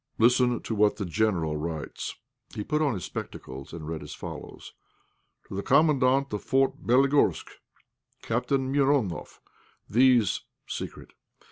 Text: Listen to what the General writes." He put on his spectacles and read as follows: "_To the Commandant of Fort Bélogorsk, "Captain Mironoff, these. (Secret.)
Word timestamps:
Listen 0.17 0.59
to 0.63 0.73
what 0.73 0.95
the 0.95 1.05
General 1.05 1.55
writes." 1.57 2.15
He 2.55 2.63
put 2.63 2.81
on 2.81 2.95
his 2.95 3.05
spectacles 3.05 3.71
and 3.71 3.87
read 3.87 4.01
as 4.01 4.15
follows: 4.15 4.73
"_To 5.47 5.55
the 5.55 5.61
Commandant 5.61 6.33
of 6.33 6.43
Fort 6.43 6.81
Bélogorsk, 6.83 7.47
"Captain 8.23 8.71
Mironoff, 8.71 9.41
these. 9.87 10.41
(Secret.) 10.65 11.13